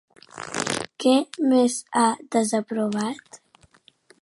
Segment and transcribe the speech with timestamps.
[1.03, 1.13] Què
[1.51, 2.07] més ha
[2.37, 3.43] desaprovat?